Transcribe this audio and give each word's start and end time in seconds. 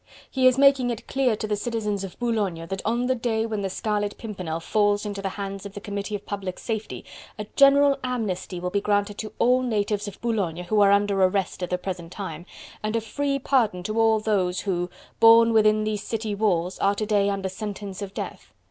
He 0.31 0.47
is 0.47 0.57
making 0.57 0.89
it 0.89 1.05
clear 1.07 1.35
to 1.35 1.45
the 1.45 1.55
citizens 1.55 2.03
of 2.03 2.17
Boulogne 2.17 2.65
that 2.69 2.81
on 2.83 3.05
the 3.05 3.13
day 3.13 3.45
when 3.45 3.61
the 3.61 3.69
Scarlet 3.69 4.17
Pimpernel 4.17 4.59
falls 4.59 5.05
into 5.05 5.21
the 5.21 5.29
hands 5.29 5.63
of 5.63 5.73
the 5.75 5.79
Committee 5.79 6.15
of 6.15 6.25
Public 6.25 6.57
Safety 6.57 7.05
a 7.37 7.45
general 7.55 7.99
amnesty 8.03 8.59
will 8.59 8.71
be 8.71 8.81
granted 8.81 9.19
to 9.19 9.31
all 9.37 9.61
natives 9.61 10.07
of 10.07 10.19
Boulogne 10.19 10.55
who 10.63 10.81
are 10.81 10.91
under 10.91 11.21
arrest 11.21 11.61
at 11.61 11.69
the 11.69 11.77
present 11.77 12.11
time, 12.11 12.47
and 12.81 12.95
a 12.95 12.99
free 12.99 13.37
pardon 13.37 13.83
to 13.83 13.99
all 13.99 14.19
those 14.19 14.61
who, 14.61 14.89
born 15.19 15.53
within 15.53 15.83
these 15.83 16.01
city 16.01 16.33
walls, 16.33 16.79
are 16.79 16.95
to 16.95 17.05
day 17.05 17.29
under 17.29 17.47
sentence 17.47 18.01
of 18.01 18.15
death.... 18.15 18.51